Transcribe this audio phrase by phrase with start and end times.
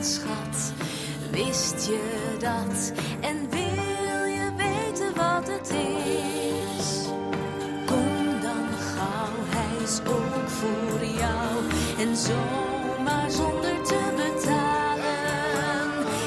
[0.00, 0.72] schat.
[1.30, 2.92] Wist je dat?
[3.20, 7.06] En wil je weten wat het is?
[7.86, 11.64] Kom dan gauw, hij is ook voor jou.
[11.98, 14.76] En zomaar zonder te betalen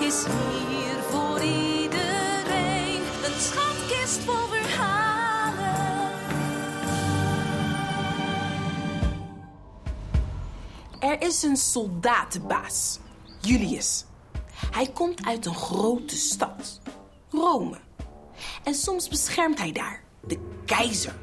[0.00, 6.10] is hier voor iedereen een schatkist vol verhalen.
[11.00, 12.98] Er is een soldatenbaas,
[13.42, 14.04] Julius.
[14.70, 16.80] Hij komt uit een grote stad,
[17.30, 17.78] Rome.
[18.64, 21.14] En soms beschermt hij daar de keizer.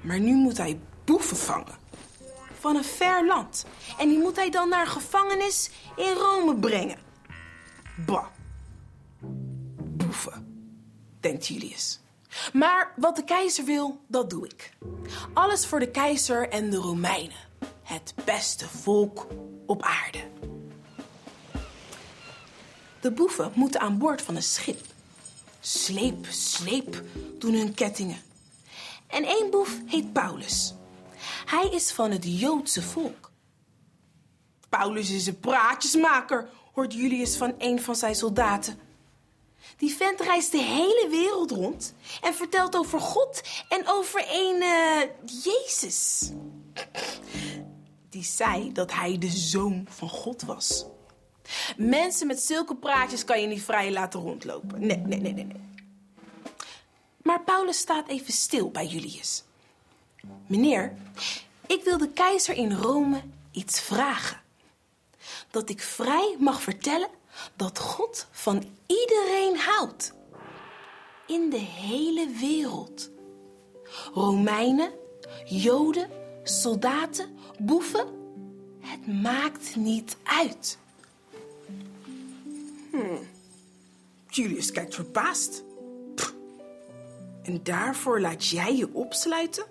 [0.00, 1.76] Maar nu moet hij boeven vangen.
[2.58, 3.66] Van een ver land.
[3.98, 6.98] En die moet hij dan naar gevangenis in Rome brengen.
[8.06, 8.26] Bah.
[9.96, 10.66] Boeven,
[11.20, 12.00] denkt Julius.
[12.52, 14.72] Maar wat de keizer wil, dat doe ik.
[15.34, 17.46] Alles voor de keizer en de Romeinen.
[17.82, 19.26] Het beste volk
[19.66, 20.30] op aarde.
[23.00, 24.80] De boeven moeten aan boord van een schip.
[25.60, 27.02] Sleep, sleep
[27.38, 28.22] doen hun kettingen.
[29.06, 30.74] En één boef heet Paulus.
[31.46, 33.30] Hij is van het Joodse volk.
[34.68, 38.78] Paulus is een praatjesmaker, hoort Julius van een van zijn soldaten.
[39.76, 45.08] Die vent reist de hele wereld rond en vertelt over God en over een eh,
[45.44, 46.30] Jezus.
[48.08, 50.84] Die zei dat hij de zoon van God was.
[51.76, 54.86] Mensen met zulke praatjes kan je niet vrij laten rondlopen.
[54.86, 55.46] Nee, nee, nee, nee.
[57.22, 59.44] Maar Paulus staat even stil bij Julius.
[60.46, 60.96] Meneer,
[61.66, 64.40] ik wil de keizer in Rome iets vragen.
[65.50, 67.08] Dat ik vrij mag vertellen
[67.56, 70.12] dat God van iedereen houdt.
[71.26, 73.10] In de hele wereld.
[74.14, 74.90] Romeinen,
[75.44, 76.10] Joden,
[76.42, 78.06] soldaten, boeven.
[78.80, 80.78] Het maakt niet uit.
[84.38, 85.64] Julius kijkt verbaasd.
[87.42, 89.64] En daarvoor laat jij je opsluiten?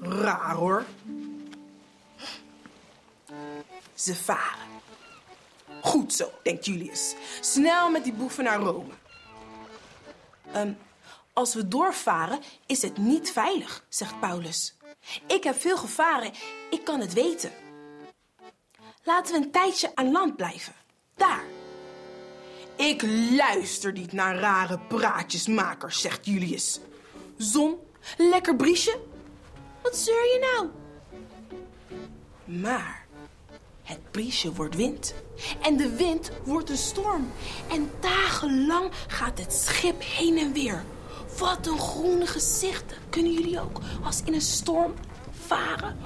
[0.00, 0.84] Raar hoor.
[3.94, 4.68] Ze varen.
[5.82, 7.14] Goed zo, denkt Julius.
[7.40, 8.92] Snel met die boeven naar Rome.
[10.52, 10.72] Ehm,
[11.32, 14.76] als we doorvaren, is het niet veilig, zegt Paulus.
[15.26, 16.32] Ik heb veel gevaren,
[16.70, 17.52] ik kan het weten.
[19.02, 20.74] Laten we een tijdje aan land blijven.
[21.14, 21.53] Daar.
[22.76, 23.02] Ik
[23.36, 26.80] luister niet naar rare praatjesmakers, zegt Julius.
[27.36, 27.76] Zon,
[28.16, 28.98] lekker briesje.
[29.82, 30.68] Wat zeur je nou?
[32.60, 33.06] Maar
[33.82, 35.14] het briesje wordt wind.
[35.62, 37.30] En de wind wordt een storm.
[37.70, 40.84] En dagenlang gaat het schip heen en weer.
[41.38, 42.96] Wat een groene gezichten.
[43.10, 44.94] Kunnen jullie ook als in een storm
[45.46, 45.98] varen?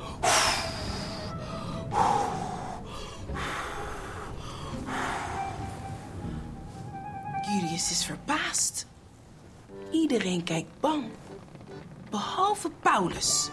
[7.79, 8.87] Is verbaasd.
[9.91, 11.05] Iedereen kijkt bang.
[12.11, 13.51] Behalve Paulus.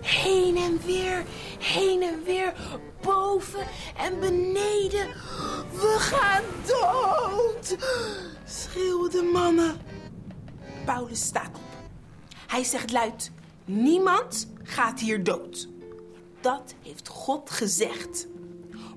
[0.00, 1.24] Heen en weer,
[1.58, 2.54] heen en weer,
[3.00, 3.66] boven
[3.96, 5.06] en beneden.
[5.72, 7.76] We gaan dood,
[8.44, 9.76] schreeuwen de mannen.
[10.84, 11.90] Paulus staat op.
[12.46, 13.30] Hij zegt luid,
[13.64, 15.68] niemand gaat hier dood.
[16.40, 18.26] Dat heeft God gezegd.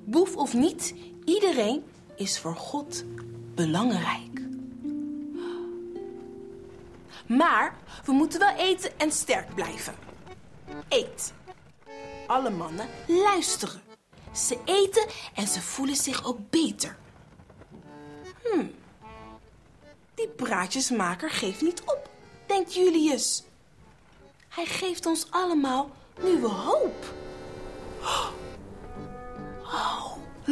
[0.04, 0.94] Boef of niet,
[1.26, 1.84] iedereen
[2.16, 3.04] is voor God
[3.56, 4.42] belangrijk.
[7.26, 7.76] Maar
[8.06, 9.96] we moeten wel eten en sterk blijven.
[10.90, 11.34] Eet.
[12.28, 13.82] Alle mannen luisteren.
[14.32, 16.98] Ze eten en ze voelen zich ook beter.
[18.44, 18.66] Hm.
[20.16, 22.10] Die praatjesmaker geeft niet op,
[22.46, 23.44] denkt Julius.
[24.50, 25.90] Hij geeft ons allemaal
[26.22, 27.14] nieuwe hoop.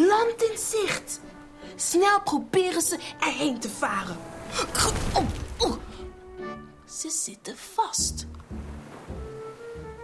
[0.10, 1.20] Land in zicht.
[1.76, 4.18] Snel proberen ze erheen te varen.
[6.86, 8.26] Ze zitten vast.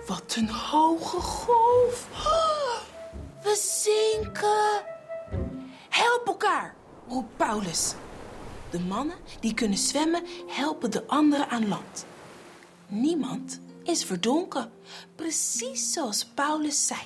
[0.08, 2.08] Wat een hoge golf.
[3.44, 4.84] We zinken.
[5.90, 6.76] Help elkaar,
[7.08, 7.94] roept Paulus.
[8.70, 12.06] De mannen die kunnen zwemmen helpen de anderen aan land.
[12.88, 14.72] Niemand is verdronken,
[15.16, 17.00] precies zoals Paulus zei.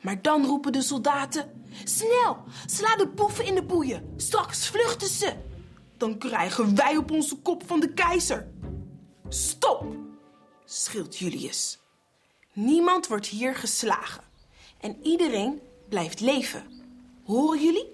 [0.00, 2.36] Maar dan roepen de soldaten: Snel,
[2.66, 4.12] sla de boeven in de boeien.
[4.16, 5.34] Straks vluchten ze.
[5.96, 8.48] Dan krijgen wij op onze kop van de keizer.
[9.28, 9.96] Stop,
[10.64, 11.78] schreeuwt Julius.
[12.52, 14.22] Niemand wordt hier geslagen.
[14.80, 16.66] En iedereen blijft leven.
[17.24, 17.86] Horen jullie?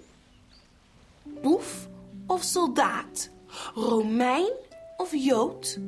[1.22, 1.88] Boef
[2.26, 3.30] of soldaat?
[3.74, 4.52] Romein
[4.96, 5.78] of Jood?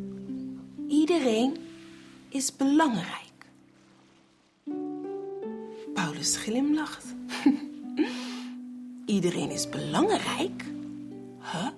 [0.88, 1.56] Iedereen
[2.29, 3.29] is belangrijk.
[5.94, 7.05] Paulus glimlacht.
[9.06, 10.64] Iedereen is belangrijk?
[11.52, 11.69] Huh?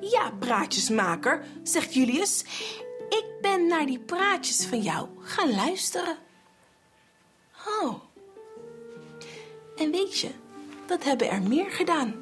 [0.00, 2.44] Ja, praatjesmaker, zegt Julius.
[3.08, 6.16] Ik ben naar die praatjes van jou gaan luisteren.
[7.82, 7.94] Oh.
[9.76, 10.30] En weet je,
[10.86, 12.14] dat hebben er meer gedaan.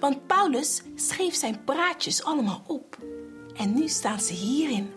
[0.00, 2.98] Want Paulus schreef zijn praatjes allemaal op.
[3.56, 4.92] En nu staan ze hierin.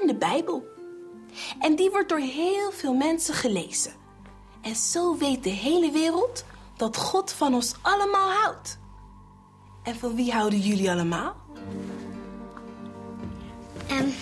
[0.00, 0.68] In de Bijbel.
[1.60, 3.92] En die wordt door heel veel mensen gelezen.
[4.62, 6.44] En zo weet de hele wereld
[6.76, 8.78] dat God van ons allemaal houdt.
[9.82, 11.36] En van wie houden jullie allemaal?
[13.86, 14.14] En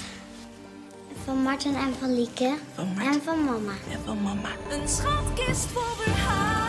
[1.25, 2.57] van Martin en van Lieke.
[2.75, 3.13] Van Martin.
[3.13, 3.73] En van mama.
[3.91, 4.49] En van mama.
[4.71, 6.65] Een schatkist vol verhalen.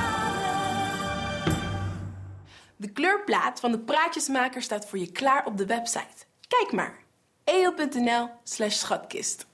[2.76, 6.26] De kleurplaat van de praatjesmaker staat voor je klaar op de website.
[6.48, 7.00] Kijk maar.
[7.44, 9.46] eo.nl slash schatkist.